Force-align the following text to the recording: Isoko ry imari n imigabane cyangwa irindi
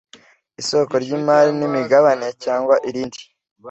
Isoko 0.61 0.93
ry 1.03 1.09
imari 1.17 1.51
n 1.59 1.61
imigabane 1.67 2.27
cyangwa 2.43 2.75
irindi 2.87 3.21